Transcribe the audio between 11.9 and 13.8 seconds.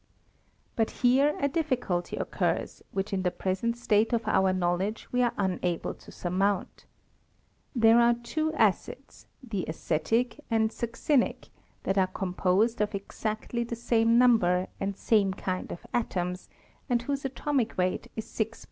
are composed of exactly the